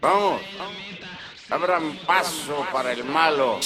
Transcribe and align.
Vamos, 0.00 0.40
abran 1.50 1.96
paso 2.06 2.66
para 2.72 2.92
el 2.92 3.04
malo. 3.04 3.58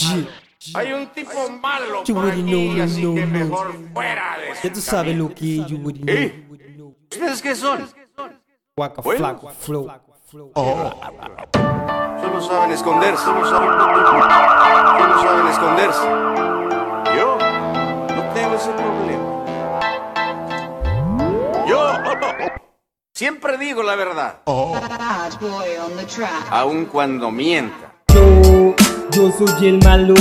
Hay 0.74 0.92
un 0.92 1.06
tipo 1.08 1.48
malo 1.50 2.02
por 2.04 2.30
aquí, 2.30 2.42
no, 2.42 2.82
así 2.82 3.02
no, 3.02 3.14
que 3.14 3.26
no. 3.26 3.26
mejor 3.26 3.74
fuera 3.94 4.36
de 4.38 4.54
Ya 4.62 4.72
tú 4.72 4.80
sabes 4.80 5.16
lo 5.16 5.32
que 5.34 5.56
you 5.66 5.78
would 5.78 5.96
know. 6.00 6.94
¿Ustedes 7.10 7.40
qué 7.42 7.54
son? 7.54 7.88
Waka 8.76 9.02
Bueno. 9.02 9.18
flaco 9.18 9.50
flow. 9.60 9.88
Solo 12.20 12.40
saben 12.42 12.70
esconderse. 12.72 13.24
Solo 13.24 13.48
saben, 13.48 13.70
solo 13.70 15.22
saben 15.22 15.46
esconderse. 15.46 16.02
Yo 17.16 17.38
no 18.14 18.22
tengo 18.34 18.54
ese 18.56 18.70
problema. 18.72 19.44
Siempre 23.18 23.58
digo 23.58 23.82
la 23.82 23.96
verdad, 23.96 24.36
track. 24.44 25.42
aun 26.52 26.84
cuando 26.84 27.32
mienta. 27.32 27.92
Yo, 28.14 28.76
yo 29.10 29.32
soy 29.36 29.66
el 29.66 29.82
malo. 29.82 30.14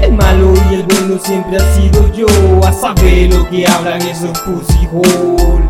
El 0.00 0.12
malo 0.12 0.54
y 0.70 0.74
el 0.74 0.84
bueno 0.84 1.18
siempre 1.18 1.56
ha 1.56 1.74
sido 1.74 2.12
yo. 2.12 2.28
A 2.64 2.72
saber 2.72 3.34
lo 3.34 3.50
que 3.50 3.66
hablan 3.66 4.00
esos 4.02 4.38
pussy 4.42 4.88
hole. 4.92 5.68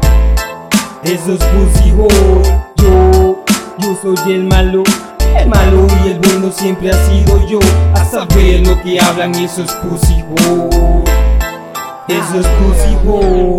Esos 1.05 1.43
pussy 1.43 1.91
hole. 1.93 2.63
Yo, 2.77 3.43
yo 3.79 3.97
soy 4.03 4.35
el 4.35 4.45
malo. 4.45 4.83
El 5.39 5.49
malo 5.49 5.87
y 6.05 6.09
el 6.09 6.19
bueno 6.19 6.53
siempre 6.53 6.91
ha 6.91 7.07
sido 7.09 7.49
yo. 7.49 7.61
A 7.95 8.05
saber 8.05 8.67
lo 8.67 8.83
que 8.83 9.01
hablan 9.01 9.35
esos 9.37 9.73
pussy 9.77 10.23
hole. 12.09 12.19
Esos 12.19 12.47
pussy. 12.47 12.95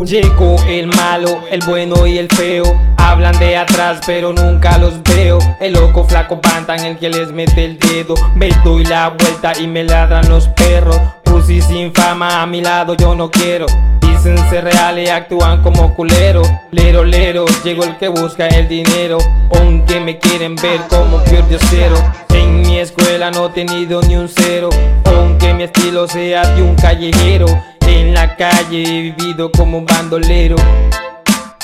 Llegó 0.06 0.56
el 0.68 0.88
malo, 0.88 1.42
el 1.50 1.62
bueno 1.66 2.06
y 2.06 2.18
el 2.18 2.28
feo. 2.28 2.64
Hablan 2.98 3.38
de 3.40 3.58
atrás, 3.58 4.00
pero 4.06 4.34
nunca 4.34 4.78
los 4.78 5.02
veo. 5.04 5.40
El 5.60 5.74
loco 5.74 6.04
flaco 6.04 6.40
pantan, 6.40 6.80
el 6.82 6.98
que 6.98 7.10
les 7.10 7.32
mete 7.32 7.66
el 7.66 7.80
dedo. 7.80 8.16
Me 8.36 8.50
doy 8.64 8.86
la 8.86 9.10
vuelta 9.10 9.54
y 9.60 9.68
me 9.68 9.84
ladran 9.84 10.30
los 10.30 10.48
perros. 10.50 11.00
Pussy 11.24 11.62
sin 11.62 11.94
fama 11.94 12.42
a 12.42 12.46
mi 12.46 12.62
lado, 12.62 12.94
yo 12.96 13.16
no 13.16 13.32
quiero. 13.32 13.66
Dicen 14.00 14.38
ser 14.50 14.64
reales 14.64 15.10
actúan 15.10 15.64
como 15.64 15.96
culero. 15.96 16.44
Lero, 16.72 17.04
lero, 17.04 17.46
llegó 17.64 17.84
el 17.84 17.98
que 17.98 18.10
busca 18.10 18.48
el 18.48 18.68
dinero. 18.68 19.18
Aunque 19.56 20.00
me 20.00 20.20
quieren 20.20 20.56
ver 20.56 20.82
como 20.88 21.24
peor 21.24 21.46
cero. 21.70 21.96
En 22.30 22.62
mi 22.62 22.78
escuela 22.78 23.32
no 23.32 23.48
he 23.48 23.50
tenido 23.50 24.02
ni 24.04 24.16
un 24.16 24.30
cero. 24.30 24.70
Aunque 25.06 25.54
mi 25.54 25.64
estilo 25.64 26.08
sea 26.08 26.48
de 26.56 26.62
un 26.62 26.76
callejero. 26.76 27.48
En 27.88 28.14
la 28.14 28.36
calle 28.36 28.84
he 28.84 29.02
vivido 29.02 29.52
como 29.52 29.78
un 29.78 29.86
bandolero 29.86 30.56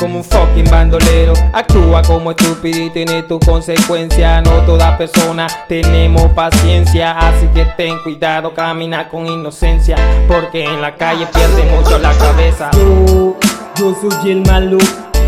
como 0.02 0.18
un 0.18 0.24
fucking 0.24 0.70
bandolero. 0.70 1.34
Actúa 1.54 2.02
como 2.02 2.32
estúpido 2.32 2.80
y 2.80 2.90
tiene 2.90 3.22
tu 3.24 3.40
consecuencia. 3.40 4.42
No 4.42 4.62
toda 4.66 4.98
persona 4.98 5.46
tenemos 5.68 6.24
paciencia, 6.34 7.12
así 7.12 7.46
que 7.54 7.66
ten 7.78 8.00
cuidado, 8.04 8.52
camina 8.52 9.08
con 9.08 9.28
inocencia, 9.28 9.96
porque 10.28 10.64
en 10.64 10.82
la 10.82 10.96
calle 10.96 11.28
pierde 11.28 11.64
mucho 11.72 12.00
la 12.00 12.12
cabeza. 12.14 12.72
Yo, 12.74 13.38
yo 13.78 13.96
soy 14.02 14.32
el 14.32 14.42
malo. 14.42 14.80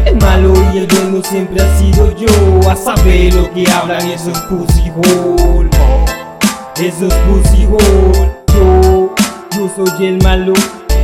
El 0.06 0.18
malo 0.18 0.54
y 0.74 0.80
el 0.80 0.88
bueno 0.88 1.24
siempre 1.24 1.62
ha 1.62 1.78
sido 1.78 2.14
yo. 2.18 2.70
A 2.70 2.76
saber 2.76 3.34
lo 3.36 3.54
que 3.54 3.70
hablan 3.72 4.06
esos 4.10 4.38
pussy 4.50 4.92
hole. 4.96 5.70
Esos 6.78 7.14
pussy 7.14 7.68
hole. 7.68 8.32
Yo, 8.56 9.14
yo 9.56 9.70
soy 9.76 10.08
el 10.08 10.22
malo. 10.24 10.54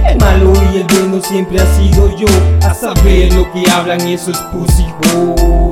El 0.09 0.17
malo 0.17 0.53
y 0.73 0.77
el 0.77 0.88
bueno 0.88 1.21
siempre 1.21 1.59
ha 1.59 1.65
sido 1.75 2.15
yo. 2.17 2.27
A 2.67 2.73
saber 2.73 3.31
lo 3.33 3.52
que 3.52 3.69
hablan 3.69 4.02
esos 4.02 4.38
pussy 4.52 4.85
hole. 5.13 5.69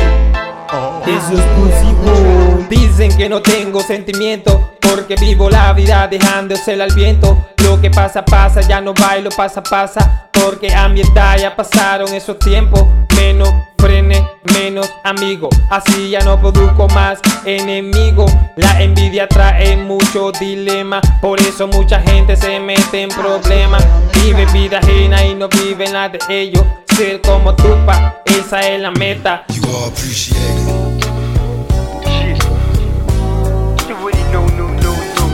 Esos. 1.06 2.70
Dicen 2.70 3.16
que 3.18 3.30
no 3.30 3.42
tengo 3.42 3.82
sentimiento. 3.82 4.74
Porque 4.80 5.16
vivo 5.16 5.50
la 5.50 5.74
vida 5.74 6.08
dejándosela 6.08 6.84
al 6.84 6.94
viento. 6.94 7.48
Lo 7.64 7.82
que 7.82 7.90
pasa, 7.90 8.24
pasa, 8.24 8.62
ya 8.62 8.80
no 8.80 8.94
bailo, 8.94 9.30
pasa, 9.32 9.64
pasa. 9.64 10.30
Porque 10.32 10.74
a 10.74 10.88
mi 10.88 11.02
edad 11.02 11.38
ya 11.40 11.56
pasaron 11.56 12.14
esos 12.14 12.38
tiempos. 12.38 12.86
Menos 13.16 13.50
frene, 13.88 14.30
menos 14.54 14.90
amigo. 15.04 15.50
Así 15.70 16.10
ya 16.10 16.20
no 16.20 16.40
produzco 16.40 16.88
más 16.90 17.20
enemigo. 17.46 18.26
La 18.58 18.82
envidia 18.82 19.28
trae 19.30 19.78
mucho 19.78 20.32
dilema. 20.34 21.00
Por 21.22 21.40
eso 21.40 21.68
mucha 21.68 22.02
gente 22.02 22.36
se 22.36 22.60
mete 22.60 23.04
en 23.04 23.10
problemas. 23.10 23.86
Vive 24.14 24.46
vida 24.48 24.80
ajena 24.80 25.24
y 25.26 25.36
no 25.36 25.48
vive 25.48 25.88
la 25.90 26.10
de 26.10 26.20
ellos. 26.30 26.64
Ser 26.98 27.22
como 27.22 27.56
Tupa, 27.56 28.22
esa 28.26 28.60
es 28.68 28.82
la 28.82 28.92
meta. 28.92 29.46
You 29.50 29.64
all 29.70 29.90
appreciate 29.90 30.38
it. 30.38 31.08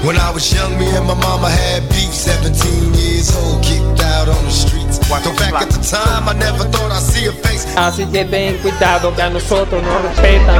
When 0.05 0.17
I 0.17 0.31
was 0.31 0.53
young, 0.53 0.77
me 0.77 0.85
and 0.97 1.07
my 1.07 1.13
mama 1.13 1.49
had 1.49 1.87
beef. 1.87 2.22
Así 7.75 8.05
que 8.05 8.23
ten 8.25 8.57
cuidado 8.57 9.15
que 9.15 9.21
a 9.23 9.29
nosotros 9.29 9.81
nos 9.81 10.01
respetan. 10.03 10.55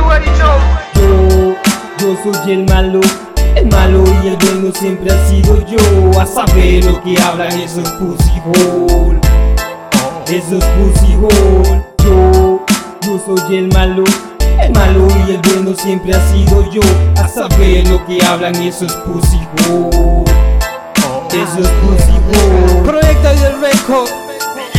Yo, 0.96 1.56
yo 2.00 2.18
soy 2.24 2.52
el 2.54 2.66
malo. 2.66 3.02
El 3.56 3.68
malo 3.68 4.04
y 4.24 4.30
el 4.30 4.38
bueno 4.38 4.74
siempre 4.74 5.12
ha 5.12 5.30
sido 5.30 5.64
yo. 5.68 6.20
A 6.20 6.26
saber 6.26 6.84
lo 6.86 7.02
que 7.04 7.22
hablan 7.22 7.52
esos 7.60 7.88
pussy 7.92 8.42
hole. 8.46 9.20
Esos 10.28 10.64
pussy 10.64 11.16
hole. 11.16 11.84
Yo, 12.04 12.66
yo 13.02 13.20
soy 13.26 13.58
el 13.58 13.68
malo. 13.68 14.04
El 14.60 14.72
malo 14.74 15.08
y 15.28 15.32
el 15.34 15.42
bueno 15.54 15.76
siempre 15.78 16.16
ha 16.16 16.32
sido 16.32 16.70
yo. 16.72 16.82
A 17.22 17.28
saber 17.28 17.88
lo 17.88 18.04
que 18.08 18.26
hablan 18.26 18.56
esos 18.56 18.92
pussy 18.92 19.40
hole. 19.70 20.26
Esos 21.30 21.68
pussy 21.68 22.12
hole. 22.28 22.82
Proyecto 22.84 23.30
del 23.30 23.62
récord. 23.62 24.10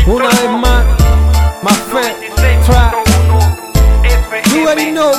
Una 0.07 0.29
vez 0.29 0.51
más. 0.51 0.85
Más 1.63 1.79
fe. 1.79 2.24
Know. 4.95 5.11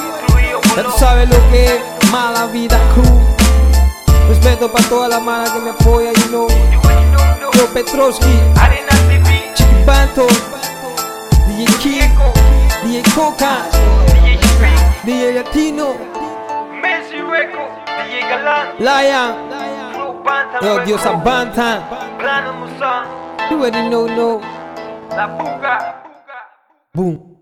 Ya 0.78 0.84
tú 0.84 0.92
sabes 0.98 1.30
lo 1.30 1.36
que 1.52 1.66
es 1.66 2.12
mala 2.12 2.48
vida 2.48 2.80
crew. 2.94 3.20
Respeto 4.30 4.72
para 4.72 4.88
toda 4.88 5.10
la 5.10 5.20
mala 5.20 5.52
que 5.52 5.60
me 5.60 5.72
apoya, 5.72 6.14
you 6.14 6.28
know. 6.30 6.48
Yo 7.54 7.68
Petrovski, 7.74 8.40
Chiquibanto, 9.54 10.28
DJ 11.48 11.78
King, 11.80 12.10
DJ 12.86 13.04
Coca, 13.14 13.66
DJ 15.04 15.34
Latino, 15.34 15.96
Lion, 18.80 19.36
Yo 20.62 20.80
Diosa 20.86 21.12
Bantan. 21.22 21.84
You 23.52 23.58
already 23.58 23.90
know, 23.90 24.08
no. 24.08 24.42
Boom. 26.94 27.36